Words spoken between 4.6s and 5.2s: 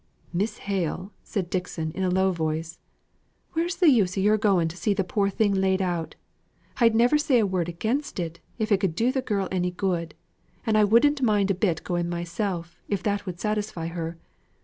to see the